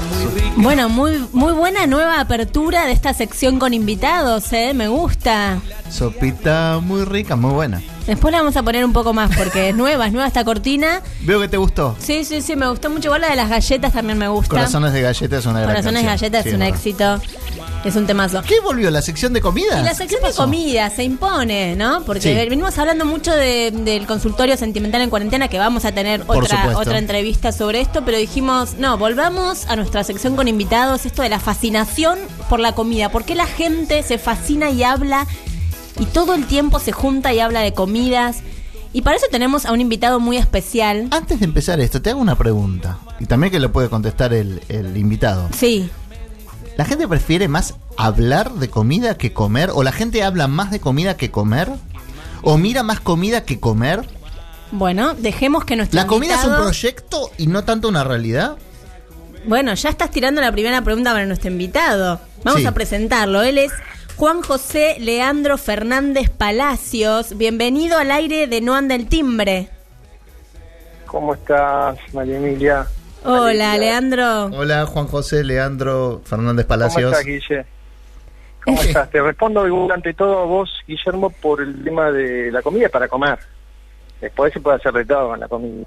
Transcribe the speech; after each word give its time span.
muy 0.00 0.40
rica. 0.40 0.52
Bueno, 0.56 0.88
muy, 0.88 1.26
muy 1.32 1.52
buena 1.52 1.86
nueva 1.86 2.20
apertura 2.20 2.86
de 2.86 2.92
esta 2.92 3.12
sección 3.14 3.58
con 3.58 3.74
invitados, 3.74 4.52
¿eh? 4.52 4.72
Me 4.74 4.88
gusta. 4.88 5.58
Sopita 5.90 6.78
muy 6.82 7.04
rica, 7.04 7.36
muy 7.36 7.52
buena. 7.52 7.82
Después 8.06 8.32
la 8.32 8.38
vamos 8.38 8.56
a 8.56 8.62
poner 8.62 8.84
un 8.84 8.92
poco 8.92 9.12
más 9.12 9.30
porque 9.36 9.68
es 9.70 9.76
nueva, 9.76 10.06
es 10.06 10.12
nueva 10.12 10.26
esta 10.26 10.44
cortina. 10.44 11.02
Veo 11.22 11.40
que 11.40 11.48
te 11.48 11.56
gustó. 11.56 11.96
Sí, 12.00 12.24
sí, 12.24 12.40
sí, 12.40 12.56
me 12.56 12.68
gustó 12.68 12.90
mucho. 12.90 13.08
Igual 13.08 13.20
la 13.20 13.30
de 13.30 13.36
las 13.36 13.48
galletas 13.48 13.92
también 13.92 14.18
me 14.18 14.28
gusta. 14.28 14.48
Corazones 14.50 14.92
de 14.92 15.02
galletas 15.02 15.38
es 15.40 15.46
una 15.46 15.60
gran 15.60 15.70
Corazones 15.74 16.02
de 16.02 16.08
canción. 16.08 16.32
galletas 16.32 16.42
Sí, 16.42 16.48
es 16.48 16.54
un 16.54 16.60
verdad. 16.60 16.76
éxito. 16.76 17.69
Es 17.82 17.96
un 17.96 18.06
temazo. 18.06 18.42
¿Qué 18.42 18.60
volvió? 18.60 18.90
¿La 18.90 19.00
sección 19.00 19.32
de 19.32 19.40
comida? 19.40 19.80
Y 19.80 19.84
la 19.84 19.94
sección 19.94 20.22
de 20.22 20.32
comida 20.34 20.90
se 20.90 21.02
impone, 21.02 21.76
¿no? 21.76 22.02
Porque 22.04 22.20
Sí. 22.20 22.34
venimos 22.34 22.76
hablando 22.78 23.06
mucho 23.06 23.34
de- 23.34 23.70
del 23.70 24.06
consultorio 24.06 24.58
sentimental 24.58 25.00
en 25.00 25.08
cuarentena, 25.08 25.48
que 25.48 25.58
vamos 25.58 25.86
a 25.86 25.92
tener 25.92 26.22
otra, 26.26 26.76
otra 26.76 26.98
entrevista 26.98 27.52
sobre 27.52 27.80
esto, 27.80 28.04
pero 28.04 28.18
dijimos, 28.18 28.74
no, 28.74 28.98
volvamos 28.98 29.64
a 29.66 29.76
nuestra 29.76 30.04
sección 30.04 30.36
con 30.36 30.46
invitados, 30.46 31.06
esto 31.06 31.22
de 31.22 31.30
la 31.30 31.40
fascinación 31.40 32.18
por 32.50 32.60
la 32.60 32.72
comida. 32.72 33.08
¿Por 33.10 33.24
qué 33.24 33.34
la 33.34 33.46
gente 33.46 34.02
se 34.02 34.18
fascina 34.18 34.68
y 34.70 34.82
habla 34.82 35.26
y 35.98 36.04
todo 36.04 36.34
el 36.34 36.44
tiempo 36.46 36.80
se 36.80 36.92
junta 36.92 37.32
y 37.32 37.40
habla 37.40 37.60
de 37.60 37.72
comidas? 37.72 38.38
Y 38.92 39.00
para 39.02 39.16
eso 39.16 39.26
tenemos 39.30 39.64
a 39.64 39.72
un 39.72 39.80
invitado 39.80 40.20
muy 40.20 40.36
especial. 40.36 41.08
Antes 41.12 41.38
de 41.40 41.46
empezar 41.46 41.80
esto, 41.80 42.02
te 42.02 42.10
hago 42.10 42.20
una 42.20 42.36
pregunta. 42.36 42.98
Y 43.20 43.24
también 43.24 43.50
que 43.50 43.58
lo 43.60 43.72
puede 43.72 43.88
contestar 43.88 44.34
el, 44.34 44.60
el 44.68 44.98
invitado. 44.98 45.48
Sí. 45.56 45.88
¿La 46.76 46.84
gente 46.86 47.06
prefiere 47.06 47.46
más 47.46 47.74
hablar 47.96 48.52
de 48.54 48.68
comida 48.70 49.16
que 49.16 49.32
comer? 49.32 49.70
¿O 49.74 49.82
la 49.82 49.92
gente 49.92 50.22
habla 50.22 50.48
más 50.48 50.70
de 50.70 50.80
comida 50.80 51.16
que 51.16 51.30
comer? 51.30 51.68
¿O 52.42 52.56
mira 52.58 52.82
más 52.82 53.00
comida 53.00 53.44
que 53.44 53.60
comer? 53.60 54.02
Bueno, 54.72 55.14
dejemos 55.14 55.64
que 55.64 55.76
nuestro 55.76 55.96
¿La 56.00 56.06
comida 56.06 56.36
es 56.36 56.44
un 56.44 56.54
proyecto 56.56 57.30
y 57.36 57.46
no 57.48 57.64
tanto 57.64 57.88
una 57.88 58.04
realidad? 58.04 58.56
Bueno, 59.46 59.74
ya 59.74 59.88
estás 59.90 60.10
tirando 60.10 60.40
la 60.40 60.52
primera 60.52 60.82
pregunta 60.82 61.12
para 61.12 61.26
nuestro 61.26 61.50
invitado. 61.50 62.20
Vamos 62.44 62.60
Sí. 62.60 62.66
a 62.66 62.72
presentarlo. 62.72 63.42
Él 63.42 63.58
es 63.58 63.72
Juan 64.16 64.42
José 64.42 64.96
Leandro 65.00 65.58
Fernández 65.58 66.30
Palacios. 66.30 67.36
Bienvenido 67.36 67.98
al 67.98 68.10
aire 68.10 68.46
de 68.46 68.60
No 68.60 68.74
Anda 68.74 68.94
el 68.94 69.06
Timbre. 69.08 69.70
¿Cómo 71.06 71.34
estás, 71.34 71.98
María 72.12 72.36
Emilia? 72.36 72.86
Hola, 73.24 73.76
Leandro. 73.76 74.44
Hola, 74.46 74.86
Juan 74.86 75.06
José 75.08 75.42
Leandro 75.42 76.22
Fernández 76.24 76.66
¿Cómo 76.66 76.78
Palacios. 76.78 77.12
estás, 77.12 77.26
Guille? 77.26 77.66
¿Cómo 78.70 78.82
estás? 78.86 79.10
Te 79.10 79.20
respondo 79.20 79.62
ante 79.92 80.14
todo 80.14 80.38
a 80.38 80.44
vos, 80.44 80.70
Guillermo, 80.86 81.30
por 81.30 81.60
el 81.60 81.82
tema 81.82 82.12
de 82.12 82.52
la 82.52 82.62
comida 82.62 82.88
para 82.88 83.08
comer. 83.08 83.38
Después 84.20 84.52
se 84.52 84.60
puede 84.60 84.76
hacer 84.76 84.92
de 84.92 85.04
todo 85.04 85.30
con 85.30 85.40
la 85.40 85.48
comida. 85.48 85.86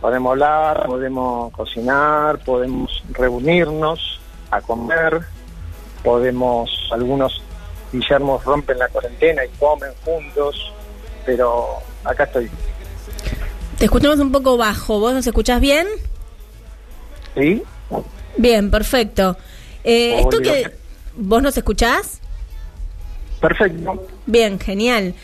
Podemos 0.00 0.30
hablar, 0.32 0.86
podemos 0.86 1.52
cocinar, 1.52 2.38
podemos 2.44 3.02
reunirnos 3.10 4.20
a 4.50 4.60
comer, 4.60 5.20
podemos, 6.02 6.88
algunos 6.92 7.42
Guillermos 7.92 8.44
rompen 8.44 8.78
la 8.78 8.88
cuarentena 8.88 9.44
y 9.44 9.48
comen 9.58 9.90
juntos, 10.04 10.72
pero 11.24 11.78
acá 12.04 12.24
estoy. 12.24 12.50
Te 13.78 13.84
escuchamos 13.84 14.18
un 14.18 14.32
poco 14.32 14.56
bajo. 14.56 14.98
¿Vos 14.98 15.14
nos 15.14 15.26
escuchás 15.26 15.60
bien? 15.60 15.86
¿Sí? 17.34 17.62
Bien, 18.36 18.70
perfecto. 18.70 19.36
Eh, 19.84 20.20
esto 20.20 20.40
que... 20.40 20.85
¿Vos 21.16 21.42
nos 21.42 21.56
escuchás? 21.56 22.20
Perfecto. 23.40 24.06
Bien, 24.26 24.58
genial. 24.58 25.14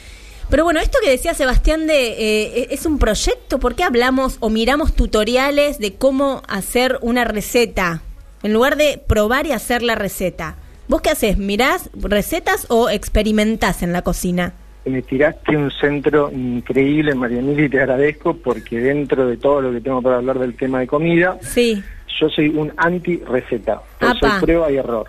Pero 0.50 0.64
bueno, 0.64 0.80
esto 0.80 0.98
que 1.02 1.10
decía 1.10 1.34
Sebastián 1.34 1.86
de 1.86 2.08
eh, 2.12 2.68
es 2.70 2.84
un 2.84 2.98
proyecto, 2.98 3.58
¿por 3.58 3.74
qué 3.74 3.84
hablamos 3.84 4.36
o 4.40 4.50
miramos 4.50 4.94
tutoriales 4.94 5.78
de 5.78 5.94
cómo 5.94 6.42
hacer 6.46 6.98
una 7.00 7.24
receta? 7.24 8.02
En 8.42 8.52
lugar 8.52 8.76
de 8.76 9.00
probar 9.06 9.46
y 9.46 9.52
hacer 9.52 9.82
la 9.82 9.94
receta. 9.94 10.56
¿Vos 10.88 11.00
qué 11.00 11.10
haces? 11.10 11.38
¿Mirás 11.38 11.88
recetas 11.94 12.66
o 12.68 12.90
experimentás 12.90 13.82
en 13.82 13.92
la 13.92 14.02
cocina? 14.02 14.52
Me 14.84 15.00
tiraste 15.00 15.56
un 15.56 15.70
centro 15.70 16.30
increíble, 16.32 17.14
María 17.14 17.38
Emilia, 17.38 17.66
y 17.66 17.68
te 17.68 17.78
agradezco 17.78 18.34
porque 18.36 18.78
dentro 18.78 19.26
de 19.28 19.36
todo 19.36 19.60
lo 19.62 19.72
que 19.72 19.80
tengo 19.80 20.02
para 20.02 20.16
hablar 20.16 20.38
del 20.40 20.54
tema 20.56 20.80
de 20.80 20.88
comida, 20.88 21.38
Sí. 21.40 21.82
yo 22.20 22.28
soy 22.28 22.48
un 22.48 22.72
anti-receta. 22.76 23.80
Soy 24.00 24.30
prueba 24.40 24.70
y 24.72 24.76
error. 24.76 25.06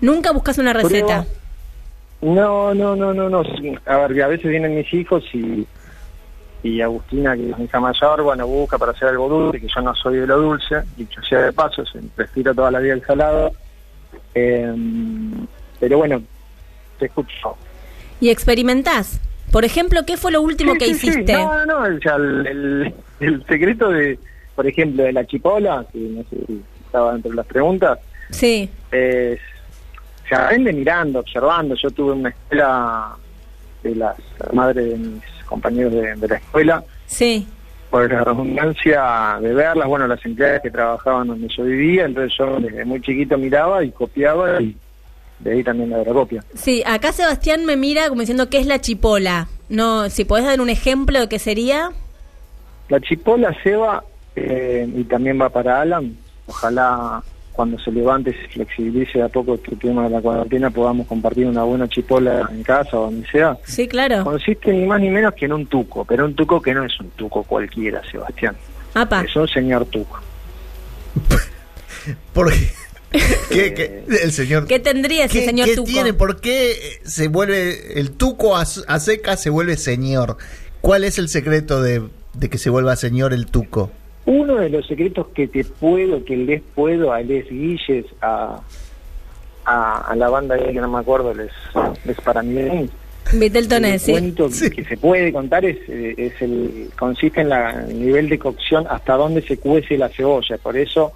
Nunca 0.00 0.32
buscas 0.32 0.58
una 0.58 0.72
receta. 0.72 1.24
No, 2.22 2.74
no, 2.74 2.96
no, 2.96 3.12
no, 3.14 3.28
no. 3.28 3.42
A 3.86 3.96
ver, 4.06 4.22
a 4.22 4.26
veces 4.28 4.50
vienen 4.50 4.74
mis 4.74 4.92
hijos 4.92 5.22
y, 5.32 5.66
y 6.62 6.80
Agustina, 6.80 7.34
que 7.36 7.50
es 7.50 7.58
mi 7.58 7.64
hija 7.64 7.80
mayor, 7.80 8.22
bueno, 8.22 8.46
busca 8.46 8.78
para 8.78 8.92
hacer 8.92 9.08
algo 9.08 9.28
dulce, 9.28 9.60
que 9.60 9.68
yo 9.68 9.80
no 9.82 9.94
soy 9.94 10.18
de 10.18 10.26
lo 10.26 10.38
dulce, 10.38 10.76
dicho 10.96 11.20
sea 11.22 11.40
de 11.42 11.52
paso, 11.52 11.84
se 11.86 12.00
prefiero 12.14 12.54
toda 12.54 12.70
la 12.70 12.78
vida 12.80 12.94
el 12.94 13.04
salado. 13.04 13.52
Eh, 14.34 14.72
pero 15.80 15.98
bueno, 15.98 16.22
te 16.98 17.06
escucho. 17.06 17.56
Y 18.20 18.30
experimentás. 18.30 19.20
Por 19.52 19.64
ejemplo, 19.64 20.04
¿qué 20.06 20.16
fue 20.16 20.32
lo 20.32 20.42
último 20.42 20.72
Sí, 20.72 20.78
que 20.78 20.86
sí, 20.86 20.94
sí. 20.94 21.08
hiciste? 21.08 21.32
No, 21.34 21.66
no, 21.66 21.86
el- 21.86 22.94
el 23.20 23.44
secreto 23.46 23.88
de, 23.90 24.18
por 24.54 24.66
ejemplo, 24.66 25.04
de 25.04 25.12
la 25.12 25.24
chipola, 25.26 25.84
que 25.92 25.98
no 25.98 26.22
sé 26.30 26.36
si 26.46 26.62
estaba 26.84 27.14
entre 27.14 27.32
las 27.34 27.46
preguntas, 27.46 27.98
Sí. 28.30 28.68
es, 28.90 29.38
se 30.28 30.34
aprende 30.34 30.72
mirando, 30.72 31.20
observando. 31.20 31.74
Yo 31.74 31.90
tuve 31.90 32.12
una 32.12 32.28
escuela 32.30 33.16
de 33.82 33.94
las 33.94 34.16
madres 34.52 34.90
de 34.90 34.96
mis 34.96 35.22
compañeros 35.46 35.92
de, 35.92 36.14
de 36.16 36.28
la 36.28 36.36
escuela, 36.36 36.84
Sí. 37.06 37.46
por 37.90 38.10
la 38.12 38.24
redundancia 38.24 39.38
de 39.40 39.54
verlas, 39.54 39.86
bueno, 39.86 40.06
las 40.08 40.24
empleadas 40.24 40.60
que 40.62 40.70
trabajaban 40.70 41.28
donde 41.28 41.48
yo 41.48 41.62
vivía, 41.64 42.04
entonces 42.04 42.36
yo 42.36 42.58
desde 42.58 42.84
muy 42.84 43.00
chiquito 43.00 43.38
miraba 43.38 43.84
y 43.84 43.90
copiaba 43.92 44.60
y 44.60 44.76
de 45.38 45.52
ahí 45.52 45.62
también 45.62 45.90
la 45.90 46.02
copia. 46.04 46.42
Sí, 46.54 46.82
acá 46.84 47.12
Sebastián 47.12 47.64
me 47.64 47.76
mira 47.76 48.08
como 48.08 48.20
diciendo 48.22 48.48
qué 48.50 48.58
es 48.58 48.66
la 48.66 48.80
chipola. 48.80 49.48
No, 49.68 50.08
si 50.10 50.24
podés 50.24 50.46
dar 50.46 50.60
un 50.60 50.70
ejemplo 50.70 51.20
de 51.20 51.28
qué 51.28 51.38
sería. 51.38 51.90
La 52.88 53.00
chipola 53.00 53.54
Seba 53.62 54.02
eh, 54.34 54.88
y 54.96 55.04
también 55.04 55.40
va 55.40 55.48
para 55.48 55.80
Alan. 55.80 56.16
Ojalá 56.46 57.22
cuando 57.56 57.78
se 57.78 57.90
levante, 57.90 58.32
se 58.32 58.48
flexibilice 58.48 59.22
a 59.22 59.28
poco 59.28 59.54
este 59.54 59.74
tema 59.76 60.04
de 60.04 60.10
la 60.10 60.20
cuarentena, 60.20 60.70
podamos 60.70 61.06
compartir 61.06 61.46
una 61.46 61.64
buena 61.64 61.88
chipola 61.88 62.48
en 62.52 62.62
casa 62.62 62.98
o 63.00 63.04
donde 63.06 63.26
sea. 63.28 63.56
Sí, 63.64 63.88
claro. 63.88 64.22
Consiste 64.22 64.70
ni 64.72 64.86
más 64.86 65.00
ni 65.00 65.08
menos 65.10 65.34
que 65.34 65.46
en 65.46 65.54
un 65.54 65.66
tuco, 65.66 66.04
pero 66.04 66.24
un 66.26 66.34
tuco 66.34 66.60
que 66.60 66.74
no 66.74 66.84
es 66.84 67.00
un 67.00 67.08
tuco 67.10 67.42
cualquiera, 67.42 68.02
Sebastián. 68.10 68.54
Apa. 68.94 69.22
Es 69.22 69.34
un 69.34 69.48
señor 69.48 69.86
tuco. 69.86 70.20
¿Por 72.32 72.52
qué? 72.52 72.68
¿Qué- 73.50 73.74
qué- 73.74 74.04
el 74.22 74.32
señor... 74.32 74.66
¿Qué 74.66 74.78
tendría 74.78 75.24
ese 75.24 75.40
¿Qué, 75.40 75.46
señor 75.46 75.66
qué 75.68 75.76
Tuco? 75.76 75.88
tiene? 75.88 76.12
¿Por 76.12 76.40
qué 76.40 77.00
se 77.04 77.28
vuelve 77.28 77.98
el 77.98 78.10
tuco 78.12 78.56
a, 78.56 78.62
a 78.62 79.00
seca 79.00 79.36
se 79.36 79.48
vuelve 79.50 79.76
señor? 79.76 80.36
¿Cuál 80.80 81.04
es 81.04 81.18
el 81.18 81.28
secreto 81.28 81.82
de, 81.82 82.02
de 82.34 82.50
que 82.50 82.58
se 82.58 82.68
vuelva 82.70 82.94
señor 82.96 83.32
el 83.32 83.46
tuco? 83.46 83.90
Uno 84.26 84.56
de 84.56 84.68
los 84.68 84.86
secretos 84.86 85.28
que 85.28 85.46
te 85.48 85.64
puedo, 85.64 86.24
que 86.24 86.36
les 86.36 86.60
puedo 86.60 87.12
a 87.12 87.20
Les 87.20 87.48
Guilles, 87.48 88.04
a, 88.20 88.60
a, 89.64 90.10
a 90.10 90.16
la 90.16 90.28
banda 90.28 90.58
que 90.58 90.72
no 90.74 90.88
me 90.90 90.98
acuerdo, 90.98 91.32
les, 91.32 91.52
les 92.04 92.20
para 92.20 92.42
mí, 92.42 92.88
Viteltoné, 93.32 93.94
el 93.94 94.00
sí. 94.00 94.12
cuento 94.12 94.48
que 94.48 94.84
se 94.84 94.96
puede 94.96 95.32
contar 95.32 95.64
es, 95.64 95.78
eh, 95.88 96.14
es 96.16 96.40
el 96.40 96.90
consiste 96.96 97.40
en 97.40 97.48
la, 97.48 97.84
el 97.88 98.00
nivel 98.00 98.28
de 98.28 98.38
cocción 98.38 98.86
hasta 98.88 99.14
dónde 99.14 99.42
se 99.42 99.58
cuece 99.58 99.98
la 99.98 100.08
cebolla. 100.08 100.58
Por 100.58 100.76
eso 100.76 101.12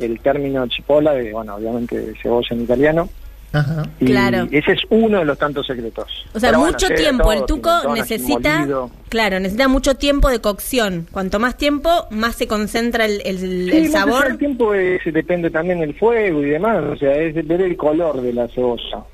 el 0.00 0.20
término 0.20 0.66
chipola, 0.68 1.12
de, 1.12 1.32
bueno, 1.32 1.56
obviamente 1.56 1.98
de 1.98 2.14
cebolla 2.16 2.48
en 2.50 2.62
italiano. 2.62 3.08
Ajá. 3.54 3.88
Y 4.00 4.06
Claro. 4.06 4.48
ese 4.50 4.72
es 4.72 4.80
uno 4.90 5.20
de 5.20 5.24
los 5.24 5.38
tantos 5.38 5.66
secretos. 5.66 6.06
O 6.34 6.40
sea, 6.40 6.50
Pero 6.50 6.64
mucho 6.64 6.88
tiempo. 6.88 7.22
todo, 7.24 7.32
El 7.32 7.44
tuco 7.46 7.70
necesita, 7.94 8.58
molido. 8.60 8.90
claro, 9.08 9.38
necesita 9.38 9.68
mucho 9.68 9.94
tiempo 9.94 10.28
de 10.28 10.40
cocción. 10.40 11.06
Cuanto 11.12 11.38
más 11.38 11.56
tiempo, 11.56 12.06
más 12.10 12.34
se 12.34 12.46
concentra 12.48 13.04
el, 13.06 13.22
el- 13.24 13.70
Sí, 13.70 13.76
el 13.76 13.90
sabor. 13.90 14.26
del 14.28 14.38
tiempo 14.38 14.74
es- 14.74 15.00
depende 15.12 15.50
también 15.50 15.80
del 15.80 15.94
fuego 15.94 16.42
y 16.42 16.46
demás, 16.50 16.82
o 16.84 16.96
sea, 16.96 17.14
es 17.14 17.34
ver 17.46 17.62
el 17.62 17.76
color 17.76 18.20
de 18.20 18.32
la 18.32 18.48
cebolla. 18.48 19.04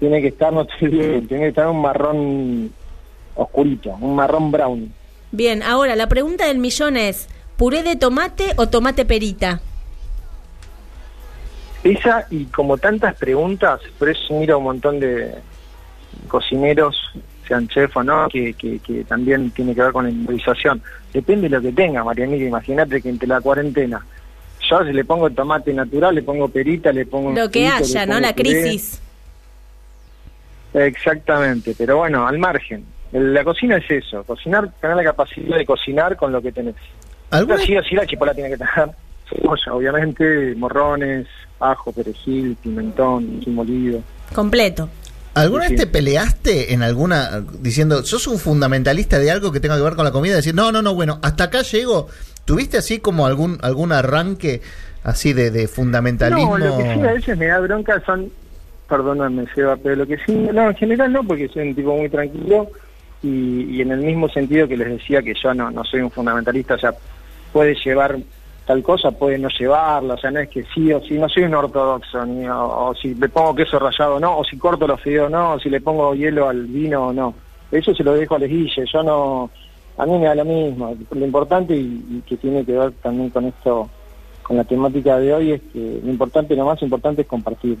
Tiene 0.00 0.20
que 0.20 0.28
estar, 0.28 0.52
no 0.52 0.66
tiene 0.80 1.22
que 1.28 1.48
estar 1.48 1.68
un 1.68 1.80
marrón 1.80 2.70
oscurito, 3.36 3.96
un 4.00 4.16
marrón 4.16 4.50
brown. 4.50 4.92
Bien, 5.30 5.62
ahora 5.62 5.94
la 5.94 6.08
pregunta 6.08 6.46
del 6.46 6.58
millón 6.58 6.96
es, 6.96 7.28
¿puré 7.56 7.82
de 7.82 7.96
tomate 7.96 8.54
o 8.56 8.68
tomate 8.68 9.04
perita? 9.04 9.60
Esa 11.84 12.26
y 12.30 12.44
como 12.46 12.76
tantas 12.76 13.14
preguntas, 13.16 13.80
por 13.98 14.08
eso 14.08 14.34
miro 14.34 14.54
a 14.54 14.58
un 14.58 14.64
montón 14.64 14.98
de 14.98 15.34
cocineros, 16.26 16.96
sean 17.46 17.68
chef 17.68 17.96
o 17.96 18.02
no, 18.02 18.28
que, 18.28 18.54
que, 18.54 18.78
que 18.80 19.04
también 19.04 19.50
tiene 19.52 19.74
que 19.74 19.82
ver 19.82 19.92
con 19.92 20.04
la 20.04 20.10
improvisación. 20.10 20.82
Depende 21.12 21.48
de 21.48 21.56
lo 21.56 21.62
que 21.62 21.72
tenga, 21.72 22.04
María 22.04 22.24
Emilia, 22.24 22.48
imagínate 22.48 23.00
que 23.00 23.08
entre 23.08 23.28
la 23.28 23.40
cuarentena, 23.40 24.04
yo 24.68 24.84
si 24.84 24.92
le 24.92 25.04
pongo 25.04 25.30
tomate 25.30 25.72
natural, 25.72 26.14
le 26.14 26.22
pongo 26.22 26.48
perita, 26.48 26.92
le 26.92 27.06
pongo... 27.06 27.32
Lo 27.32 27.50
que 27.50 27.70
frito, 27.70 27.84
haya, 27.84 28.06
¿no? 28.06 28.20
La 28.20 28.34
puré. 28.34 28.50
crisis. 28.50 29.00
Exactamente, 30.74 31.74
pero 31.78 31.98
bueno, 31.98 32.26
al 32.26 32.38
margen. 32.38 32.84
La 33.12 33.42
cocina 33.42 33.78
es 33.78 33.90
eso, 33.90 34.22
cocinar, 34.24 34.70
tener 34.80 34.96
la 34.96 35.04
capacidad 35.04 35.56
de 35.56 35.64
cocinar 35.64 36.16
con 36.16 36.30
lo 36.30 36.42
que 36.42 36.52
tenés. 36.52 36.74
¿Alguna, 37.30 37.58
Sí 37.58 37.76
o 37.76 37.82
sí 37.82 37.94
la 37.94 38.06
chipola 38.06 38.34
tiene 38.34 38.50
que 38.50 38.58
tener 38.58 38.90
cebolla, 39.28 39.72
obviamente, 39.74 40.54
morrones, 40.56 41.26
ajo, 41.60 41.92
perejil, 41.92 42.56
pimentón, 42.62 43.40
molido. 43.46 44.00
Completo. 44.34 44.88
¿Alguna 45.34 45.66
Sí, 45.68 45.74
vez 45.74 45.82
te 45.82 45.86
peleaste 45.86 46.72
en 46.72 46.82
alguna 46.82 47.44
diciendo, 47.60 48.02
sos 48.02 48.26
un 48.26 48.38
fundamentalista 48.38 49.18
de 49.18 49.30
algo 49.30 49.52
que 49.52 49.60
tenga 49.60 49.76
que 49.76 49.82
ver 49.82 49.94
con 49.94 50.04
la 50.04 50.10
comida? 50.10 50.36
Decir, 50.36 50.54
no, 50.54 50.72
no, 50.72 50.82
no, 50.82 50.94
bueno, 50.94 51.18
hasta 51.22 51.44
acá 51.44 51.62
llego. 51.62 52.08
¿Tuviste 52.44 52.78
así 52.78 52.98
como 52.98 53.26
algún 53.26 53.58
algún 53.62 53.92
arranque 53.92 54.62
así 55.04 55.32
de, 55.32 55.50
de 55.50 55.68
fundamentalismo? 55.68 56.58
No, 56.58 56.66
lo 56.66 56.78
que 56.78 56.94
sí 56.94 57.00
a 57.00 57.12
veces 57.12 57.38
me 57.38 57.46
da 57.46 57.60
bronca 57.60 58.02
son, 58.04 58.30
perdóname 58.88 59.44
Seba, 59.54 59.76
pero 59.76 59.96
lo 59.96 60.06
que 60.06 60.16
sí, 60.26 60.32
no, 60.32 60.70
en 60.70 60.76
general 60.76 61.12
no, 61.12 61.22
porque 61.22 61.48
soy 61.48 61.68
un 61.68 61.74
tipo 61.74 61.94
muy 61.96 62.08
tranquilo 62.08 62.68
y, 63.22 63.76
y 63.76 63.82
en 63.82 63.92
el 63.92 64.00
mismo 64.00 64.28
sentido 64.28 64.66
que 64.66 64.76
les 64.76 64.88
decía 64.88 65.22
que 65.22 65.34
yo 65.40 65.52
no, 65.54 65.70
no 65.70 65.84
soy 65.84 66.00
un 66.00 66.10
fundamentalista, 66.10 66.74
o 66.74 66.78
sea, 66.78 66.94
puede 67.52 67.74
llevar 67.84 68.18
tal 68.68 68.82
cosa, 68.82 69.12
puede 69.12 69.38
no 69.38 69.48
llevarla, 69.48 70.12
o 70.12 70.18
sea, 70.18 70.30
no 70.30 70.40
es 70.40 70.50
que 70.50 70.62
sí 70.74 70.92
o 70.92 71.00
sí, 71.00 71.14
no 71.14 71.26
soy 71.26 71.44
un 71.44 71.54
ortodoxo, 71.54 72.26
ni 72.26 72.46
o, 72.46 72.88
o 72.88 72.94
si 72.94 73.14
le 73.14 73.30
pongo 73.30 73.54
queso 73.54 73.78
rallado 73.78 74.16
o 74.16 74.20
no, 74.20 74.36
o 74.36 74.44
si 74.44 74.58
corto 74.58 74.86
los 74.86 75.00
fideos 75.00 75.28
o 75.28 75.30
no, 75.30 75.52
o 75.54 75.58
si 75.58 75.70
le 75.70 75.80
pongo 75.80 76.14
hielo 76.14 76.46
al 76.50 76.66
vino 76.66 77.06
o 77.06 77.12
no. 77.14 77.32
Eso 77.72 77.94
se 77.94 78.04
lo 78.04 78.12
dejo 78.12 78.34
a 78.34 78.38
les 78.38 78.50
guille, 78.50 78.84
yo 78.92 79.02
no, 79.02 79.50
a 79.96 80.04
mí 80.04 80.18
me 80.18 80.26
da 80.26 80.34
lo 80.34 80.44
mismo. 80.44 80.94
Lo 81.10 81.24
importante 81.24 81.74
y, 81.74 82.04
y 82.10 82.22
que 82.28 82.36
tiene 82.36 82.62
que 82.62 82.72
ver 82.72 82.92
también 83.02 83.30
con 83.30 83.46
esto, 83.46 83.88
con 84.42 84.58
la 84.58 84.64
temática 84.64 85.18
de 85.18 85.32
hoy, 85.32 85.52
es 85.52 85.62
que 85.72 86.00
lo 86.04 86.10
importante, 86.10 86.54
lo 86.54 86.66
más 86.66 86.82
importante 86.82 87.22
es 87.22 87.26
compartir. 87.26 87.78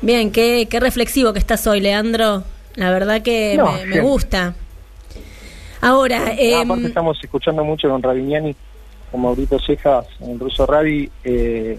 Bien, 0.00 0.32
qué, 0.32 0.68
qué 0.70 0.80
reflexivo 0.80 1.34
que 1.34 1.38
estás 1.38 1.66
hoy, 1.66 1.80
Leandro. 1.80 2.44
La 2.76 2.90
verdad 2.90 3.20
que 3.20 3.56
No, 3.58 3.72
me, 3.86 4.00
gusta. 4.00 4.54
Ahora, 5.82 6.28
Ah, 6.28 6.34
em, 6.38 6.62
aparte 6.70 6.86
estamos 6.86 7.18
escuchando 7.22 7.62
mucho 7.62 7.90
con 7.90 8.02
Ravignani, 8.02 8.56
con 9.12 9.20
Maurito 9.22 9.58
Cejas, 9.60 10.06
en 10.20 10.30
el 10.32 10.40
ruso 10.40 10.66
Ravi, 10.66 11.08
eh, 11.22 11.78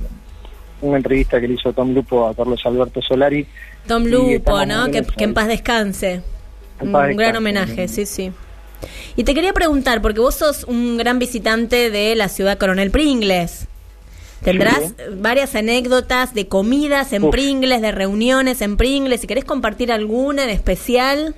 una 0.81 0.97
entrevista 0.97 1.41
que 1.41 1.47
le 1.49 1.55
hizo 1.55 1.73
Tom 1.73 1.93
Lupo 1.93 2.27
a 2.27 2.33
Carlos 2.35 2.61
Alberto 2.65 3.01
Solari. 3.01 3.45
Tom 3.87 4.05
Lupo, 4.05 4.65
¿no? 4.65 4.89
Que, 4.91 4.99
en 4.99 5.05
que 5.05 5.27
paz 5.29 5.47
descanse. 5.47 6.21
En 6.79 6.95
Un 6.95 7.17
gran 7.17 7.35
homenaje, 7.35 7.87
sí, 7.89 8.05
sí. 8.05 8.31
Y 9.15 9.23
te 9.23 9.33
quería 9.33 9.53
preguntar, 9.53 10.01
porque 10.01 10.19
vos 10.19 10.35
sos 10.35 10.63
un 10.65 10.97
gran 10.97 11.19
visitante 11.19 11.89
de 11.89 12.15
la 12.15 12.29
ciudad 12.29 12.57
Coronel 12.57 12.91
Pringles. 12.91 13.67
Tendrás 14.43 14.79
Sí. 14.89 14.93
varias 15.19 15.55
anécdotas 15.55 16.33
de 16.33 16.47
comidas 16.49 17.13
en 17.13 17.23
Uf. 17.23 17.31
Pringles, 17.31 17.81
de 17.81 17.91
reuniones 17.93 18.61
en 18.61 18.75
Pringles. 18.75 19.21
Si 19.21 19.27
querés 19.27 19.45
compartir 19.45 19.89
alguna 19.91 20.43
en 20.43 20.49
especial. 20.49 21.33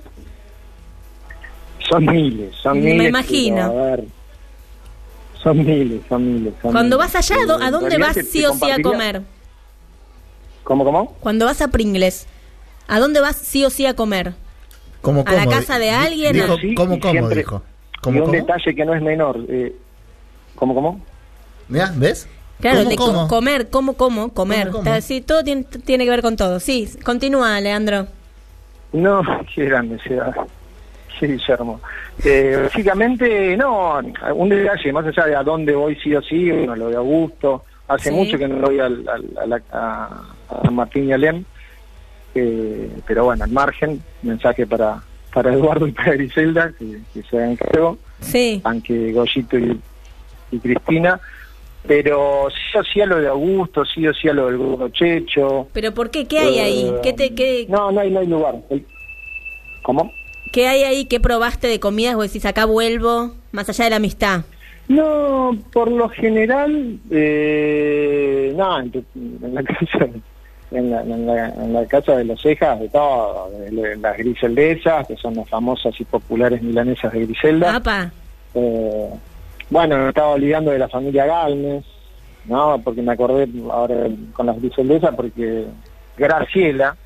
Son 1.88 2.04
miles, 2.04 2.52
son 2.62 2.80
Me 2.80 2.94
miles. 2.94 3.08
imagino. 3.10 3.56
pero, 3.70 3.84
a 3.84 3.86
ver, 3.90 4.04
son 5.46 5.58
miles, 5.64 6.00
son 6.08 6.34
miles. 6.34 6.54
son 6.60 6.72
Cuando 6.72 6.96
miles. 6.98 7.12
vas 7.12 7.30
allá, 7.30 7.42
¿a 7.42 7.46
dó- 7.46 7.62
¿a 7.62 7.66
En 7.66 7.72
dónde 7.72 7.98
vas 7.98 8.16
sí 8.16 8.44
o 8.44 8.52
sí 8.52 8.68
a 8.70 8.82
comer? 8.82 9.22
¿Cómo, 10.64 10.84
cómo? 10.84 11.12
Cuando 11.20 11.44
vas 11.44 11.60
a 11.62 11.68
Pringles, 11.68 12.26
¿a 12.88 12.98
dónde 12.98 13.20
vas 13.20 13.36
sí 13.36 13.64
o 13.64 13.70
sí 13.70 13.86
a 13.86 13.94
comer? 13.94 14.34
¿Cómo, 15.02 15.22
¿A 15.24 15.32
la 15.32 15.44
cómo? 15.44 15.56
casa 15.56 15.78
de 15.78 15.90
alguien? 15.90 16.32
Dijo, 16.32 16.56
Sí, 16.56 16.74
¿Cómo, 16.74 16.94
y 16.94 16.98
cómo? 17.00 17.12
siempre- 17.12 17.36
Dijo. 17.36 17.62
y 17.62 17.98
¿Cómo, 18.00 18.18
un 18.18 18.24
cómo? 18.24 18.32
detalle 18.36 18.74
que 18.74 18.84
no 18.84 18.94
es 18.94 19.02
menor. 19.02 19.38
Eh, 19.48 19.76
¿Cómo, 20.56 20.74
cómo? 20.74 21.00
Mirá, 21.68 21.92
¿Ves? 21.94 22.28
Claro, 22.60 22.78
¿Cómo, 22.78 22.90
de 22.90 22.96
co- 22.96 23.04
cómo? 23.06 23.28
comer, 23.28 23.70
¿cómo, 23.70 23.92
cómo? 23.92 24.32
Comer. 24.32 24.68
¿Cómo, 24.70 24.78
cómo? 24.78 24.84
Está- 24.96 25.00
Sí, 25.06 25.20
todo 25.20 25.44
tiene, 25.44 25.62
tiene 25.62 26.04
que 26.04 26.10
ver 26.10 26.22
con 26.22 26.36
todo. 26.36 26.58
Sí, 26.58 26.90
continúa, 27.04 27.60
Leandro. 27.60 28.08
No, 28.92 29.22
qué 29.54 29.66
grande 29.66 29.98
sea. 30.02 30.32
Sí, 31.18 31.26
Guillermo. 31.26 31.80
Eh, 32.24 32.58
básicamente, 32.64 33.56
no, 33.56 34.00
un 34.34 34.48
detalle, 34.48 34.92
más 34.92 35.06
allá 35.06 35.24
de 35.26 35.36
a 35.36 35.42
dónde 35.42 35.74
voy 35.74 35.96
sí 35.96 36.14
o 36.14 36.20
sí, 36.22 36.50
bueno, 36.50 36.76
lo 36.76 36.88
de 36.90 36.96
Augusto. 36.96 37.64
Hace 37.88 38.10
Sí. 38.10 38.14
mucho 38.16 38.36
que 38.38 38.48
no 38.48 38.66
voy 38.66 38.80
al, 38.80 39.08
al- 39.08 39.38
a, 39.38 39.46
la- 39.46 39.62
a- 39.72 40.22
a 40.64 40.70
Martín 40.70 41.08
y 41.08 41.12
Alem, 41.12 41.44
eh, 42.34 42.90
pero 43.06 43.24
bueno, 43.24 43.44
al 43.44 43.50
margen, 43.50 44.02
mensaje 44.22 44.66
para, 44.66 45.02
para 45.32 45.52
Eduardo 45.54 45.86
y 45.86 45.92
para 45.92 46.12
Griselda, 46.12 46.72
que, 46.78 46.98
que 47.14 47.22
se 47.22 47.36
hagan 47.38 47.56
cargo, 47.56 47.96
Sí. 48.20 48.60
aunque 48.64 49.12
Goyito 49.12 49.58
y, 49.58 49.80
y 50.50 50.58
Cristina. 50.58 51.20
Pero 51.86 52.48
sí 52.50 52.76
o 52.78 52.82
sí 52.82 53.00
a 53.00 53.06
lo 53.06 53.20
de 53.20 53.28
Augusto, 53.28 53.84
sí 53.84 54.04
o 54.08 54.12
sí 54.12 54.28
a 54.28 54.32
lo 54.32 54.46
del 54.46 54.56
Gordo 54.56 54.88
Checho. 54.88 55.68
¿Pero 55.72 55.94
por 55.94 56.10
qué? 56.10 56.26
¿Qué 56.26 56.40
hay 56.40 56.58
ahí? 56.58 56.88
Eh, 56.88 56.94
¿Qué, 57.00 57.12
te, 57.12 57.32
qué, 57.32 57.64
No, 57.68 57.92
no 57.92 58.00
hay, 58.00 58.10
no 58.10 58.18
hay 58.18 58.26
lugar. 58.26 58.56
¿Cómo? 59.82 60.12
¿Qué 60.56 60.68
hay 60.68 60.84
ahí? 60.84 61.04
¿Qué 61.04 61.20
probaste 61.20 61.66
de 61.66 61.78
comidas? 61.78 62.14
Vos 62.14 62.28
decís, 62.28 62.46
acá 62.46 62.64
vuelvo, 62.64 63.32
más 63.52 63.68
allá 63.68 63.84
de 63.84 63.90
la 63.90 63.96
amistad. 63.96 64.40
No, 64.88 65.54
por 65.70 65.90
lo 65.92 66.08
general, 66.08 66.98
eh, 67.10 68.54
no, 68.56 68.78
en, 68.80 68.90
tu- 68.90 69.04
en 69.14 69.54
la 69.54 69.62
casa, 69.64 70.08
en 70.70 70.90
la, 70.90 71.02
en 71.02 71.26
la- 71.26 71.48
en 71.50 71.72
la 71.74 71.84
casa 71.84 72.16
de 72.16 72.24
los 72.24 72.40
cejas, 72.40 72.80
de 72.80 72.88
todo, 72.88 73.50
de, 73.50 73.96
las 73.96 74.16
griseldesas, 74.16 75.06
que 75.06 75.16
son 75.18 75.34
las 75.34 75.46
famosas 75.46 75.94
y 76.00 76.04
populares 76.04 76.62
milanesas 76.62 77.12
de 77.12 77.26
Griselda. 77.26 77.76
Apa, 77.76 78.10
Eh, 78.54 79.10
bueno, 79.68 79.98
me 79.98 80.08
estaba 80.08 80.28
olvidando 80.28 80.70
de 80.70 80.78
la 80.78 80.88
familia 80.88 81.26
Galmes, 81.26 81.84
¿no? 82.46 82.80
Porque 82.82 83.02
me 83.02 83.12
acordé 83.12 83.46
ahora 83.70 84.08
con 84.32 84.46
las 84.46 84.56
griseldesas, 84.58 85.14
porque 85.14 85.66
Graciela, 86.16 86.96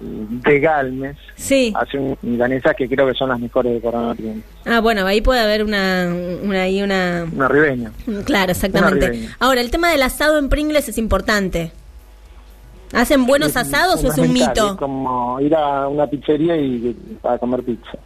de 0.00 0.60
Galmes, 0.60 1.16
sí. 1.36 1.72
hace 1.76 1.98
un 1.98 2.16
milanesas 2.22 2.74
que 2.74 2.88
creo 2.88 3.06
que 3.06 3.14
son 3.14 3.28
las 3.28 3.38
mejores 3.38 3.74
de 3.74 3.80
Corona. 3.80 4.16
Ah, 4.64 4.80
bueno, 4.80 5.06
ahí 5.06 5.20
puede 5.20 5.40
haber 5.40 5.62
una, 5.62 6.10
una, 6.42 6.62
ahí 6.62 6.82
una... 6.82 7.26
Una 7.30 7.48
ribeña. 7.48 7.92
Claro, 8.24 8.52
exactamente. 8.52 9.10
ribeña. 9.10 9.36
Ahora, 9.38 9.60
el 9.60 9.70
tema 9.70 9.90
del 9.90 10.02
asado 10.02 10.38
en 10.38 10.48
Pringles 10.48 10.88
es 10.88 10.98
importante. 10.98 11.72
¿Hacen 12.92 13.26
buenos 13.26 13.56
asados 13.56 14.02
o 14.02 14.08
es 14.08 14.18
un 14.18 14.32
mito? 14.32 14.72
Es 14.72 14.78
como 14.78 15.40
ir 15.40 15.54
a 15.54 15.86
una 15.86 16.06
pizzería 16.06 16.56
y 16.56 16.96
a 17.22 17.38
comer 17.38 17.62
pizza. 17.62 17.98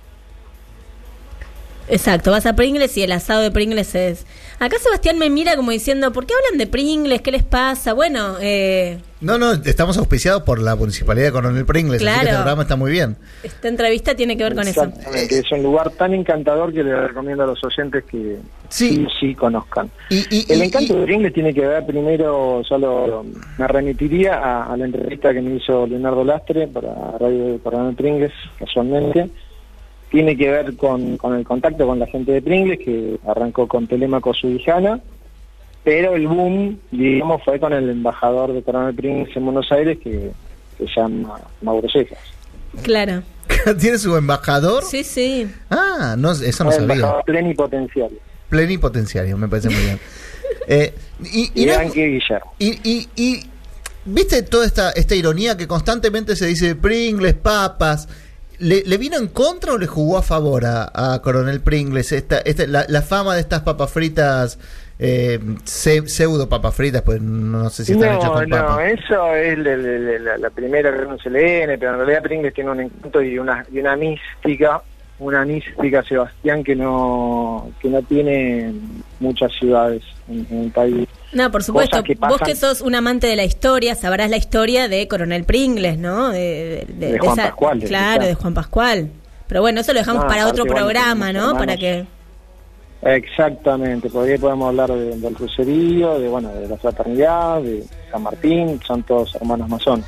Exacto, 1.88 2.30
vas 2.30 2.46
a 2.46 2.54
Pringles 2.56 2.96
y 2.96 3.02
el 3.02 3.12
asado 3.12 3.42
de 3.42 3.50
Pringles 3.50 3.94
es... 3.94 4.26
Acá 4.60 4.76
Sebastián 4.78 5.18
me 5.18 5.28
mira 5.30 5.56
como 5.56 5.72
diciendo, 5.72 6.12
¿por 6.12 6.26
qué 6.26 6.32
hablan 6.32 6.58
de 6.58 6.66
Pringles? 6.68 7.20
¿Qué 7.20 7.32
les 7.32 7.42
pasa? 7.42 7.92
Bueno, 7.92 8.36
eh, 8.40 8.98
No, 9.20 9.36
no, 9.36 9.52
estamos 9.52 9.98
auspiciados 9.98 10.44
por 10.44 10.60
la 10.62 10.76
Municipalidad 10.76 11.26
de 11.26 11.32
Coronel 11.32 11.66
Pringles, 11.66 11.96
así 12.00 12.04
que 12.04 12.10
Claro. 12.10 12.22
este 12.28 12.34
programa 12.36 12.62
está 12.62 12.76
muy 12.76 12.90
bien. 12.92 13.16
esta 13.42 13.68
entrevista 13.68 14.14
tiene 14.14 14.36
que 14.36 14.44
ver 14.44 14.54
con 14.54 14.66
eso. 14.66 14.84
Exactamente, 14.84 15.38
Es 15.40 15.52
un 15.52 15.62
lugar 15.64 15.90
tan 15.90 16.14
encantador 16.14 16.72
que 16.72 16.84
les 16.84 16.96
recomiendo 16.96 17.42
a 17.42 17.46
los 17.48 17.62
oyentes 17.64 18.04
que 18.04 18.38
Sí. 18.70 18.90
sí, 18.90 19.06
sí 19.20 19.34
conozcan. 19.34 19.90
Y, 20.08 20.18
y- 20.34 20.46
El 20.52 20.60
y- 20.60 20.66
encanto 20.66 20.94
y- 20.94 21.00
de 21.00 21.04
Pringles 21.04 21.34
tiene 21.34 21.52
que 21.52 21.66
ver 21.66 21.84
primero, 21.84 22.62
solo 22.66 23.26
me 23.58 23.66
remitiría 23.68 24.36
a, 24.36 24.72
a 24.72 24.76
la 24.76 24.84
entrevista 24.86 25.34
que 25.34 25.42
me 25.42 25.56
hizo 25.56 25.86
Leonardo 25.86 26.24
Lastre 26.24 26.68
para 26.68 27.18
Radio 27.20 27.52
de 27.54 27.58
Coronel 27.58 27.94
Pringles, 27.96 28.32
casualmente. 28.58 29.28
Tiene 30.14 30.36
que 30.36 30.48
ver 30.48 30.76
con, 30.76 31.16
con 31.16 31.34
el 31.34 31.44
contacto 31.44 31.88
con 31.88 31.98
la 31.98 32.06
gente 32.06 32.30
de 32.30 32.40
Pringles, 32.40 32.78
que 32.78 33.18
arrancó 33.26 33.66
con 33.66 33.88
Telemaco 33.88 34.32
Subijana, 34.32 35.00
pero 35.82 36.14
el 36.14 36.28
boom, 36.28 36.78
digamos, 36.92 37.42
fue 37.44 37.58
con 37.58 37.72
el 37.72 37.90
embajador 37.90 38.52
de 38.52 38.62
Coronel 38.62 38.94
Pringles 38.94 39.36
en 39.36 39.44
Buenos 39.44 39.72
Aires, 39.72 39.98
que 39.98 40.30
se 40.78 40.86
llama 40.94 41.40
Mauro 41.62 41.88
Cejas. 41.90 42.20
Claro. 42.82 43.24
¿Tiene 43.80 43.98
su 43.98 44.16
embajador? 44.16 44.84
Sí, 44.84 45.02
sí. 45.02 45.48
Ah, 45.68 46.14
no, 46.16 46.30
eso 46.30 46.62
no 46.62 46.70
el 46.70 46.76
sabía. 46.86 47.20
plenipotenciario. 47.26 48.18
Plenipotenciario, 48.48 49.36
me 49.36 49.48
parece 49.48 49.68
muy 49.70 49.82
bien. 49.82 49.98
Eh, 50.68 50.94
y, 51.24 51.50
y 51.56 51.62
Y 51.64 51.66
no- 51.66 51.72
Yankee 51.72 52.06
Guillermo. 52.06 52.52
y, 52.60 52.68
y- 52.88 53.08
y, 53.16 53.40
viste 54.04 54.44
toda 54.44 54.64
esta, 54.64 54.92
esta 54.92 55.16
ironía 55.16 55.56
que 55.56 55.66
constantemente 55.66 56.36
se 56.36 56.46
dice 56.46 56.76
Pringles, 56.76 57.34
papas. 57.34 58.08
¿Le, 58.58 58.82
le 58.84 58.98
vino 58.98 59.16
en 59.16 59.28
contra 59.28 59.72
o 59.72 59.78
le 59.78 59.86
jugó 59.86 60.16
a 60.18 60.22
favor 60.22 60.64
a, 60.64 60.90
a 60.94 61.20
Coronel 61.22 61.60
Pringles 61.60 62.12
esta, 62.12 62.38
esta, 62.38 62.66
la, 62.66 62.84
la 62.88 63.02
fama 63.02 63.34
de 63.34 63.40
estas 63.40 63.62
papas 63.62 63.90
fritas, 63.90 64.58
eh, 64.98 65.38
se- 65.64 66.06
pseudo 66.08 66.48
papas 66.48 66.74
fritas, 66.74 67.02
pues 67.02 67.20
no 67.20 67.68
sé 67.70 67.84
si 67.84 67.92
están 67.92 68.14
hechas 68.14 68.26
No, 68.26 68.32
con 68.34 68.48
no, 68.48 68.56
papa? 68.56 68.88
eso 68.90 69.34
es 69.34 69.58
la, 69.58 69.76
la- 69.76 70.18
la- 70.18 70.38
la 70.38 70.50
primera 70.50 70.92
que 70.96 71.02
uno 71.04 71.18
se 71.18 71.30
lee, 71.30 71.66
pero 71.78 71.90
en 71.92 71.96
realidad 71.98 72.22
Pringles 72.22 72.54
tiene 72.54 72.70
un 72.70 72.80
encanto 72.80 73.20
y 73.22 73.38
una, 73.38 73.66
y 73.72 73.80
una 73.80 73.96
mística, 73.96 74.80
una 75.18 75.44
mística, 75.44 76.02
Sebastián, 76.02 76.64
que 76.64 76.74
no 76.74 77.70
que 77.80 77.88
no 77.88 78.02
tiene 78.02 78.72
muchas 79.20 79.52
ciudades 79.52 80.02
en, 80.28 80.46
en 80.50 80.64
el 80.64 80.70
país. 80.70 81.08
No, 81.32 81.50
por 81.50 81.62
supuesto. 81.62 82.02
Que 82.02 82.14
Vos 82.14 82.38
que 82.44 82.54
sos 82.56 82.80
un 82.80 82.94
amante 82.94 83.26
de 83.26 83.36
la 83.36 83.44
historia, 83.44 83.94
sabrás 83.94 84.28
la 84.30 84.36
historia 84.36 84.88
de 84.88 85.06
Coronel 85.08 85.44
Pringles, 85.44 85.98
¿no? 85.98 86.30
De, 86.30 86.86
De 86.98 87.18
Juan 87.18 87.36
Pascual, 87.36 87.78
Claro, 87.80 88.20
quizá. 88.20 88.28
de 88.28 88.34
Juan 88.34 88.54
Pascual. 88.54 89.10
Pero 89.48 89.60
bueno, 89.60 89.80
eso 89.80 89.92
lo 89.92 89.98
dejamos 90.00 90.24
para 90.24 90.48
otro 90.48 90.64
programa, 90.64 91.32
¿no? 91.32 91.54
Para 91.56 91.76
que... 91.76 92.06
Exactamente, 93.02 94.08
podría 94.08 94.38
podemos 94.38 94.68
hablar 94.68 94.90
de- 94.92 95.16
del 95.18 95.34
crucerío, 95.34 96.18
de 96.18 96.28
bueno, 96.28 96.48
de 96.54 96.66
la 96.68 96.76
fraternidad, 96.78 97.60
de 97.60 97.84
San 98.10 98.22
Martín, 98.22 98.80
son 98.86 99.02
todos 99.02 99.34
hermanos 99.34 99.68
masones. 99.68 100.06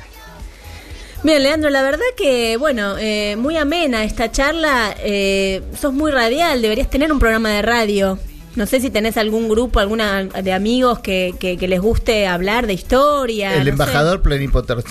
Bien, 1.27 1.43
Leandro, 1.43 1.69
la 1.69 1.81
verdad 1.81 2.05
que, 2.15 2.55
bueno, 2.55 2.97
eh, 2.97 3.35
muy 3.37 3.57
amena 3.57 4.05
esta 4.05 4.31
charla. 4.31 4.95
Eh, 4.99 5.61
sos 5.77 5.91
muy 5.91 6.09
radial, 6.09 6.61
deberías 6.61 6.89
tener 6.89 7.11
un 7.11 7.19
programa 7.19 7.49
de 7.49 7.61
radio. 7.63 8.17
No 8.55 8.65
sé 8.65 8.79
si 8.79 8.89
tenés 8.89 9.17
algún 9.17 9.49
grupo, 9.49 9.81
alguna 9.81 10.23
de 10.23 10.53
amigos 10.53 10.99
que, 10.99 11.33
que, 11.37 11.57
que 11.57 11.67
les 11.67 11.81
guste 11.81 12.27
hablar 12.27 12.65
de 12.65 12.71
historia. 12.75 13.55
El 13.55 13.65
no 13.65 13.69
embajador 13.71 14.23
plenipoten- 14.23 14.81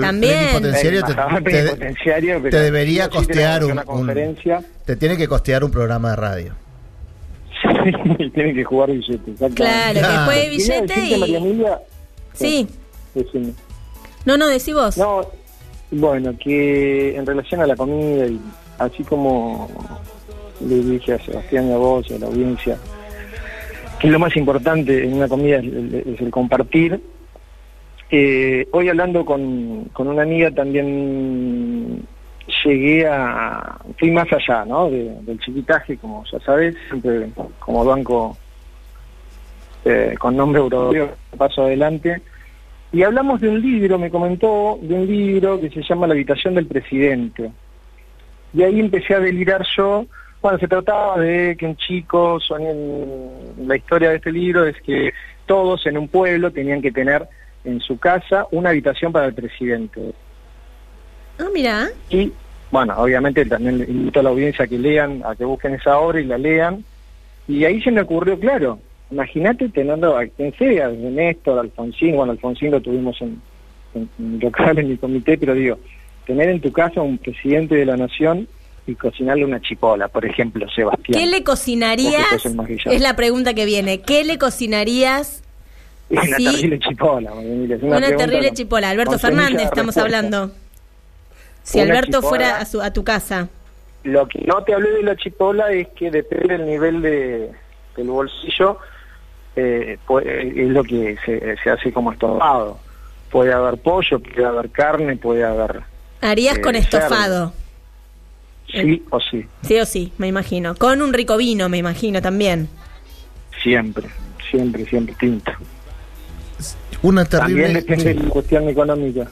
También. 0.00 0.38
plenipotenciario 0.38 1.00
te, 1.02 1.06
El 1.06 1.10
embajador 1.12 1.42
te- 1.44 1.50
plenipotenciario, 1.50 2.42
te 2.42 2.60
debería 2.60 3.04
sí 3.04 3.10
sí 3.10 3.16
costear 3.18 3.64
un, 3.64 3.72
una 3.72 3.82
un- 3.82 3.86
conferencia. 3.86 4.64
te 4.86 4.96
tiene 4.96 5.18
que 5.18 5.28
costear 5.28 5.62
un 5.62 5.70
programa 5.70 6.08
de 6.12 6.16
radio. 6.16 6.54
y 8.18 8.30
tienen 8.34 8.54
que 8.54 8.64
jugar 8.64 8.90
billetes. 8.90 9.28
exactamente. 9.28 9.56
Claro, 10.00 10.30
que 10.30 10.34
Quería 10.36 10.50
billete 10.50 10.86
decirte, 10.94 11.18
María 11.18 11.38
y... 11.38 11.42
Emilia, 11.42 11.78
Sí, 12.32 12.66
decime. 13.14 13.52
no, 14.24 14.38
no, 14.38 14.48
decí 14.48 14.72
vos. 14.72 14.96
No, 14.96 15.20
bueno, 15.92 16.34
que 16.38 17.14
en 17.16 17.26
relación 17.26 17.60
a 17.60 17.66
la 17.66 17.76
comida, 17.76 18.26
y 18.26 18.40
así 18.78 19.04
como 19.04 19.68
le 20.66 20.76
dije 20.76 21.14
a 21.14 21.18
Sebastián 21.18 21.68
y 21.68 21.72
a 21.72 21.76
vos 21.76 22.10
a 22.10 22.18
la 22.18 22.26
audiencia, 22.26 22.78
que 24.00 24.08
lo 24.08 24.18
más 24.18 24.34
importante 24.36 25.04
en 25.04 25.14
una 25.14 25.28
comida 25.28 25.58
es, 25.58 25.64
el- 25.64 26.30
compartir. 26.30 27.00
eh, 28.10 28.66
hoy 28.72 28.88
hablando 28.88 29.24
con, 29.24 29.84
con 29.92 30.08
una 30.08 30.22
amiga 30.22 30.50
también 30.50 32.02
llegué 32.64 33.06
a, 33.06 33.78
fui 33.98 34.10
más 34.10 34.26
allá, 34.32 34.64
¿no? 34.64 34.90
De- 34.90 35.14
del 35.22 35.38
chiquitaje, 35.40 35.96
como 35.98 36.24
ya 36.30 36.38
sabes, 36.40 36.74
siempre 36.88 37.28
como 37.58 37.84
banco 37.84 38.36
eh, 39.84 40.14
con 40.18 40.36
nombre 40.36 40.60
europeo, 40.60 41.10
paso 41.36 41.62
adelante. 41.64 42.20
Y 42.92 43.02
hablamos 43.02 43.40
de 43.40 43.48
un 43.48 43.60
libro, 43.60 43.98
me 43.98 44.10
comentó, 44.10 44.78
de 44.82 44.94
un 44.94 45.06
libro 45.06 45.58
que 45.60 45.70
se 45.70 45.82
llama 45.82 46.06
La 46.06 46.12
habitación 46.12 46.54
del 46.54 46.66
presidente. 46.66 47.50
Y 48.52 48.62
ahí 48.62 48.80
empecé 48.80 49.14
a 49.14 49.20
delirar 49.20 49.64
yo. 49.76 50.04
Bueno, 50.42 50.58
se 50.58 50.68
trataba 50.68 51.18
de 51.18 51.56
que 51.56 51.64
un 51.66 51.76
chico, 51.76 52.38
soñé 52.40 52.70
en- 52.70 53.66
la 53.68 53.76
historia 53.76 54.10
de 54.10 54.16
este 54.16 54.30
libro 54.32 54.66
es 54.66 54.76
que 54.82 55.12
todos 55.46 55.86
en 55.86 55.96
un 55.96 56.08
pueblo 56.08 56.50
tenían 56.50 56.82
que 56.82 56.92
tener 56.92 57.26
en 57.64 57.80
su 57.80 57.98
casa 57.98 58.46
una 58.50 58.70
habitación 58.70 59.10
para 59.12 59.26
el 59.26 59.34
presidente. 59.34 60.12
Ah, 61.38 61.48
mira. 61.54 61.88
Y 62.10 62.30
bueno, 62.70 62.94
obviamente 62.98 63.46
también 63.46 63.84
invito 63.88 64.20
a 64.20 64.22
la 64.24 64.30
audiencia 64.30 64.64
a 64.64 64.68
que 64.68 64.78
lean, 64.78 65.22
a 65.24 65.34
que 65.34 65.44
busquen 65.44 65.74
esa 65.74 65.98
obra 65.98 66.20
y 66.20 66.24
la 66.24 66.36
lean. 66.36 66.84
Y 67.48 67.64
ahí 67.64 67.80
se 67.80 67.90
me 67.90 68.02
ocurrió, 68.02 68.38
claro, 68.38 68.78
imagínate 69.12 69.68
teniendo 69.68 70.16
a 70.16 70.26
quien 70.26 70.52
sea, 70.56 70.88
desde 70.88 71.10
Néstor, 71.10 71.58
Alfonsín, 71.58 72.16
bueno, 72.16 72.32
Alfonsín 72.32 72.70
lo 72.70 72.80
tuvimos 72.80 73.20
en, 73.20 73.40
en, 73.94 74.40
local, 74.40 74.78
en 74.78 74.88
mi 74.88 74.96
comité, 74.96 75.36
pero 75.38 75.54
digo, 75.54 75.78
tener 76.26 76.48
en 76.48 76.60
tu 76.60 76.72
casa 76.72 77.02
un 77.02 77.18
presidente 77.18 77.74
de 77.74 77.84
la 77.86 77.96
nación 77.96 78.48
y 78.86 78.94
cocinarle 78.94 79.44
una 79.44 79.60
chipola, 79.60 80.08
por 80.08 80.24
ejemplo, 80.24 80.66
Sebastián. 80.74 81.20
¿Qué 81.20 81.26
le 81.26 81.44
cocinarías? 81.44 82.44
Es 82.86 83.00
la 83.00 83.14
pregunta 83.14 83.54
que 83.54 83.64
viene. 83.64 84.00
¿Qué 84.00 84.24
le 84.24 84.38
cocinarías? 84.38 85.42
Una 86.08 86.22
Sí. 86.24 86.44
terrible 86.44 86.78
chipola, 86.80 87.30
es 87.30 87.82
Una, 87.82 88.00
terrible 88.16 88.48
con- 88.48 88.56
chipola. 88.56 88.90
Alberto 88.90 89.18
Fernández, 89.18 89.56
de 89.58 89.62
estamos 89.64 89.94
respuesta. 89.94 90.02
hablando. 90.02 90.50
Si 91.62 91.78
Una 91.78 91.84
Alberto 91.92 92.18
chipola. 92.18 92.28
fuera 92.28 92.56
a, 92.58 92.64
su, 92.64 92.82
a 92.82 92.92
tu 92.92 93.04
casa. 93.04 93.48
Lo 94.04 94.26
que 94.26 94.40
no 94.40 94.62
te 94.64 94.74
hablé 94.74 94.90
de 94.90 95.02
la 95.04 95.16
chipola 95.16 95.70
es 95.70 95.86
que 95.96 96.10
depende 96.10 96.58
del 96.58 96.66
nivel 96.66 97.02
de, 97.02 97.50
del 97.96 98.08
bolsillo, 98.08 98.78
eh, 99.56 99.98
puede- 100.06 100.48
es 100.62 100.68
lo 100.70 100.82
que 100.84 101.16
se, 101.24 101.56
se 101.62 101.70
hace 101.70 101.92
como 101.92 102.12
estofado. 102.12 102.78
Puede 103.30 103.52
haber 103.52 103.78
pollo, 103.80 104.20
puede 104.20 104.44
haber 104.44 104.70
carne, 104.70 105.16
puede 105.16 105.44
haber 105.44 105.82
Harías 106.20 106.58
Eh, 106.58 106.60
con 106.60 106.76
estofado. 106.76 107.52
sí 108.70 109.02
o 109.10 109.18
sí, 109.20 109.46
Sí 109.62 109.78
o 109.80 109.84
sí, 109.86 110.12
me 110.18 110.28
imagino. 110.28 110.74
Con 110.76 111.02
un 111.02 111.12
rico 111.12 111.36
vino, 111.36 111.68
me 111.68 111.78
imagino 111.78 112.22
también. 112.22 112.68
siempre, 113.62 114.08
siempre, 114.50 114.84
siempre 114.86 115.14
tinto. 115.18 115.52
Una 117.02 117.24
También 117.24 117.58
terrible. 117.72 117.80
depende 117.80 118.14
de 118.14 118.22
la 118.22 118.30
cuestión 118.30 118.68
económica. 118.68 119.26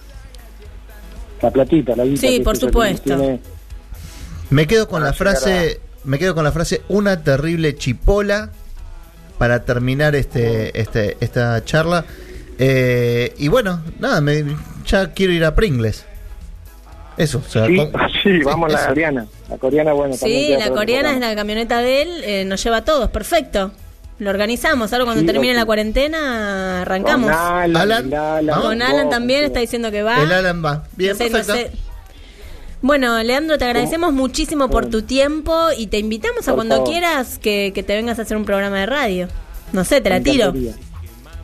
La 1.43 1.51
platita, 1.51 1.95
la 1.97 2.05
guita. 2.05 2.21
Sí, 2.21 2.41
por 2.41 2.57
supuesto. 2.57 3.05
tiene- 3.17 3.41
Me 4.51 4.67
quedo 4.67 4.89
con 4.89 5.03
la 5.03 5.13
frase, 5.13 5.81
me 6.05 6.19
quedo 6.19 6.35
con 6.35 6.43
la 6.45 6.51
frase 6.53 6.83
una 6.89 7.23
terrible 7.23 7.77
chipola 7.77 8.51
para 9.41 9.65
terminar 9.65 10.15
este, 10.15 10.79
este 10.79 11.17
esta 11.21 11.65
charla. 11.65 12.05
Eh, 12.59 13.33
y 13.39 13.49
bueno, 13.49 13.81
nada, 13.99 14.21
me, 14.21 14.45
ya 14.85 15.15
quiero 15.15 15.33
ir 15.33 15.47
a 15.47 15.55
Pringles. 15.55 16.05
Eso, 17.17 17.39
o 17.47 17.51
sea, 17.51 17.67
Sí, 17.67 17.75
con- 17.77 17.91
sí, 18.23 18.39
vamos 18.45 18.69
a 18.75 18.77
la 18.79 18.87
coreana. 18.89 19.27
La 19.49 19.57
coreana, 19.57 19.93
bueno, 19.95 20.15
Sí, 20.15 20.55
la 20.59 20.69
coreana 20.69 21.13
es 21.15 21.21
la 21.21 21.35
camioneta 21.35 21.79
de 21.81 22.03
él, 22.03 22.11
eh, 22.23 22.45
nos 22.45 22.63
lleva 22.63 22.77
a 22.79 22.85
todos, 22.85 23.09
perfecto. 23.09 23.73
Lo 24.19 24.29
organizamos, 24.29 24.93
ahora 24.93 25.07
cuando 25.07 25.23
Sí, 25.23 25.27
termine 25.27 25.55
la 25.55 25.65
cuarentena 25.65 26.83
arrancamos. 26.83 27.31
Con 27.31 27.77
Alan. 27.77 28.11
Con 28.61 28.83
Alan 28.83 29.09
también 29.09 29.45
está 29.45 29.61
diciendo 29.61 29.91
que 29.91 30.03
va. 30.03 30.23
El 30.23 30.31
Alan 30.31 30.63
va. 30.63 30.85
Bien, 30.97 31.13
No 31.13 31.17
sé, 31.17 31.31
no 31.31 31.39
perfecto. 31.39 31.55
sé. 31.55 31.90
Bueno, 32.83 33.23
Leandro, 33.23 33.59
te 33.59 33.65
agradecemos 33.67 34.13
muchísimo 34.13 34.71
por 34.71 34.87
tu 34.87 35.03
tiempo 35.03 35.55
y 35.77 35.89
te 35.89 35.99
invitamos 35.99 36.49
a 36.49 36.55
cuando 36.55 36.77
favor. 36.77 36.91
quieras 36.91 37.39
que, 37.39 37.73
que 37.75 37.83
te 37.83 37.95
vengas 37.95 38.19
a 38.19 38.23
hacer 38.23 38.37
un 38.37 38.45
programa 38.45 38.79
de 38.81 38.87
radio. 38.87 39.29
No 39.73 39.85
sé, 39.85 40.01
te 40.01 40.09
la 40.11 40.21
tiro. 40.21 40.53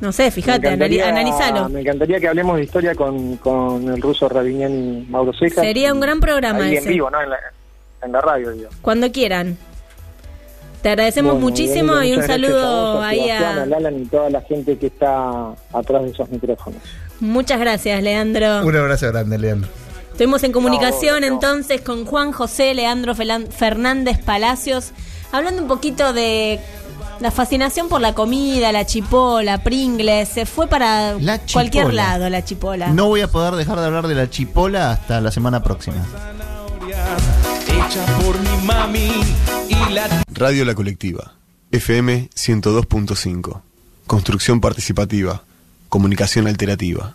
No 0.00 0.12
sé, 0.12 0.30
fíjate, 0.30 0.68
analízalo. 0.68 1.68
Me 1.68 1.80
encantaría 1.80 2.20
que 2.20 2.28
hablemos 2.28 2.56
de 2.56 2.64
historia 2.64 2.94
con, 2.94 3.36
con 3.36 3.88
el 3.88 4.00
ruso 4.00 4.28
Rabinian 4.28 4.72
y 4.72 5.06
Mauro 5.10 5.32
Cejas. 5.32 5.64
Sería 5.64 5.92
un 5.92 6.00
gran 6.00 6.20
programa 6.20 6.64
Ahí 6.64 6.76
ese. 6.76 6.88
en 6.88 6.94
vivo, 6.94 7.10
¿no? 7.10 7.20
En 7.22 7.30
la, 7.30 7.36
en 8.02 8.12
la 8.12 8.20
radio, 8.20 8.50
digo. 8.50 8.68
Cuando 8.82 9.10
quieran. 9.12 9.56
Te 10.82 10.90
agradecemos 10.90 11.32
Bueno, 11.34 11.48
muchísimo 11.48 12.02
y 12.02 12.10
un 12.12 12.18
gracias 12.18 12.24
a 12.24 12.32
saludo 12.32 12.94
vos, 12.94 13.04
a 13.04 13.08
ahí 13.08 13.30
a 13.30 13.66
Lalan 13.66 14.02
y 14.02 14.04
toda 14.06 14.30
la 14.30 14.40
gente 14.42 14.76
que 14.78 14.86
está 14.86 15.50
atrás 15.72 16.02
de 16.04 16.10
esos 16.10 16.28
micrófonos. 16.30 16.80
Muchas 17.20 17.58
gracias, 17.58 18.02
Leandro. 18.02 18.64
Un 18.64 18.76
abrazo 18.76 19.08
grande, 19.08 19.36
Leandro. 19.38 19.68
Estuvimos 20.16 20.42
en 20.44 20.52
comunicación 20.52 21.20
No, 21.20 21.26
no. 21.28 21.34
entonces 21.34 21.82
con 21.82 22.06
Juan 22.06 22.32
José 22.32 22.72
Leandro 22.72 23.14
Fernández 23.14 24.16
Palacios, 24.24 24.92
hablando 25.30 25.60
un 25.60 25.68
poquito 25.68 26.14
de 26.14 26.58
la 27.20 27.30
fascinación 27.30 27.90
por 27.90 28.00
la 28.00 28.14
comida, 28.14 28.72
la 28.72 28.86
chipola, 28.86 29.62
Pringles, 29.62 30.30
se 30.30 30.46
fue 30.46 30.68
para 30.68 31.18
La 31.20 31.38
cualquier 31.40 31.84
chipola. 31.84 32.08
lado 32.08 32.30
la 32.30 32.42
chipola. 32.42 32.88
No 32.88 33.08
voy 33.08 33.20
a 33.20 33.28
poder 33.28 33.56
dejar 33.56 33.78
de 33.78 33.84
hablar 33.84 34.08
de 34.08 34.14
la 34.14 34.30
chipola 34.30 34.90
hasta 34.92 35.20
la 35.20 35.30
semana 35.30 35.62
próxima. 35.62 35.96
Radio 40.32 40.64
La 40.64 40.74
Colectiva, 40.74 41.34
FM 41.72 42.30
102.5. 42.34 43.60
Construcción 44.06 44.62
participativa, 44.62 45.42
comunicación 45.90 46.46
alternativa. 46.46 47.14